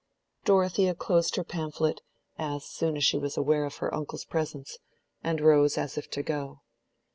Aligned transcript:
Dorothea 0.45 0.95
closed 0.95 1.35
her 1.35 1.43
pamphlet, 1.43 2.01
as 2.35 2.65
soon 2.65 2.97
as 2.97 3.03
she 3.03 3.19
was 3.19 3.37
aware 3.37 3.65
of 3.65 3.75
her 3.75 3.93
uncle's 3.93 4.25
presence, 4.25 4.79
and 5.23 5.39
rose 5.39 5.77
as 5.77 5.95
if 5.95 6.09
to 6.09 6.23
go. 6.23 6.61